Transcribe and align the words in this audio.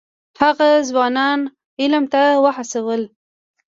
هغه 0.41 0.69
ځوانان 0.89 1.39
علم 1.81 2.03
ته 2.13 2.21
وهڅول. 2.43 3.01